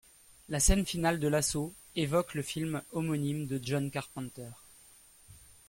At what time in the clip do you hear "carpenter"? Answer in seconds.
3.91-4.49